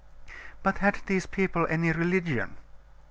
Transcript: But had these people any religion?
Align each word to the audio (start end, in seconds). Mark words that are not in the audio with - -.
But 0.63 0.79
had 0.79 0.97
these 1.05 1.27
people 1.27 1.67
any 1.69 1.91
religion? 1.91 2.57